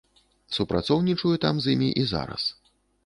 Супрацоўнічаю 0.55 1.33
там 1.45 1.55
з 1.67 1.77
імі 1.77 1.89
і 2.05 2.07
зараз. 2.13 2.43